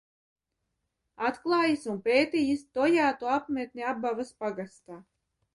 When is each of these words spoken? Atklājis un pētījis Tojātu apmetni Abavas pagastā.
Atklājis 1.29 1.85
un 1.93 2.01
pētījis 2.09 2.65
Tojātu 2.79 3.31
apmetni 3.37 3.89
Abavas 3.93 4.37
pagastā. 4.43 5.03